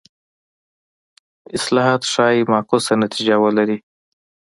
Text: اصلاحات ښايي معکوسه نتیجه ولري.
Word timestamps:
اصلاحات 1.57 2.01
ښايي 2.11 2.41
معکوسه 2.51 2.93
نتیجه 3.03 3.35
ولري. 3.43 3.77